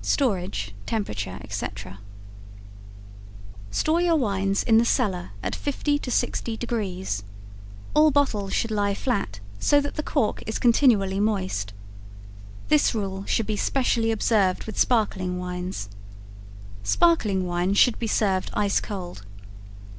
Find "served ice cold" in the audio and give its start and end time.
18.06-19.26